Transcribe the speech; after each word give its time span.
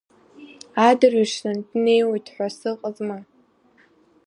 Адырҩаены 0.87 1.61
днеиуеит 1.69 2.27
ҳәа 2.33 2.47
сыҟазма… 2.57 3.17